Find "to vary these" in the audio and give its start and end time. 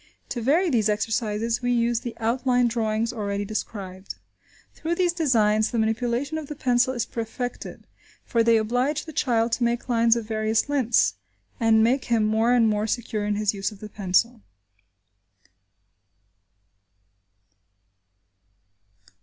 0.29-0.89